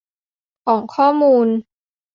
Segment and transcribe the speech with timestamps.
[0.65, 1.47] ของข้อมูล